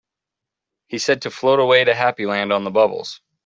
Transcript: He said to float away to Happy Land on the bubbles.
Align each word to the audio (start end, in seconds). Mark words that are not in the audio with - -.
He 0.87 0.97
said 0.97 1.21
to 1.21 1.29
float 1.29 1.59
away 1.59 1.83
to 1.83 1.93
Happy 1.93 2.25
Land 2.25 2.51
on 2.51 2.63
the 2.63 2.71
bubbles. 2.71 3.21